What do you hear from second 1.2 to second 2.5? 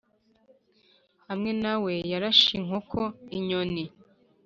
(hamwe na we yarashe